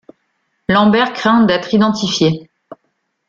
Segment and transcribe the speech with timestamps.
[0.67, 2.49] Lambert craint d'être identifié.